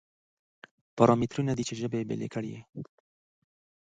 پارامترونه 0.97 1.51
دي 1.57 1.63
چې 1.69 1.73
ژبې 1.81 1.97
یې 1.99 2.03
سره 2.05 2.09
بېلې 2.09 2.27
کړې 2.33 2.49
دي. 2.55 2.61